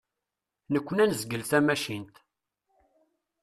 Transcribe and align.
Nekni 0.73 0.99
ad 1.03 1.09
nezgel 1.09 1.43
tamacint. 1.49 2.15